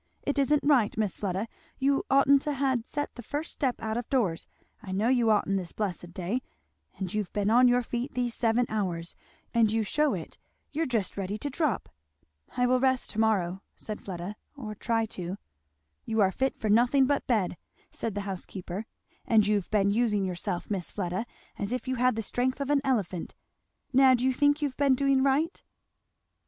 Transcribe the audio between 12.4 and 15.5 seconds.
"I will rest to morrow," said Fleda, "or try to."